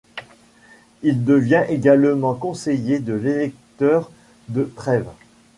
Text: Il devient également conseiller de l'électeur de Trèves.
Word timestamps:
Il 1.03 1.23
devient 1.25 1.63
également 1.69 2.33
conseiller 2.33 2.97
de 2.97 3.13
l'électeur 3.13 4.09
de 4.49 4.63
Trèves. 4.63 5.11